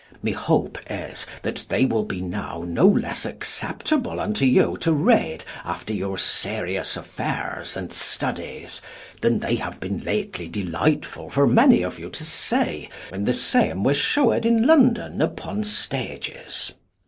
[0.23, 5.43] My hope is, that they will be now no less acceptable unto you to read
[5.63, 8.81] after your serious affairs and studies
[9.21, 13.83] than they have been lately delightful for many of you to see when the same
[13.83, 16.71] were shewed in London upon stages.